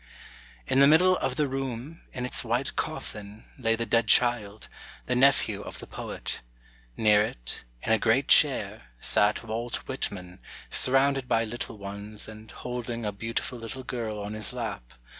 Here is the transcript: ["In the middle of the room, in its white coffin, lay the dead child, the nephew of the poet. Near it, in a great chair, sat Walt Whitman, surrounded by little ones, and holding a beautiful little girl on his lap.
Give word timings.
["In 0.65 0.79
the 0.79 0.87
middle 0.87 1.15
of 1.17 1.35
the 1.35 1.47
room, 1.47 2.01
in 2.11 2.25
its 2.25 2.43
white 2.43 2.75
coffin, 2.75 3.45
lay 3.59 3.75
the 3.75 3.85
dead 3.85 4.07
child, 4.07 4.67
the 5.05 5.15
nephew 5.15 5.61
of 5.61 5.77
the 5.77 5.85
poet. 5.85 6.41
Near 6.97 7.21
it, 7.21 7.63
in 7.83 7.91
a 7.93 7.99
great 7.99 8.27
chair, 8.27 8.85
sat 8.99 9.43
Walt 9.43 9.75
Whitman, 9.87 10.39
surrounded 10.71 11.27
by 11.27 11.43
little 11.43 11.77
ones, 11.77 12.27
and 12.27 12.49
holding 12.49 13.05
a 13.05 13.11
beautiful 13.11 13.59
little 13.59 13.83
girl 13.83 14.19
on 14.19 14.33
his 14.33 14.53
lap. 14.53 14.93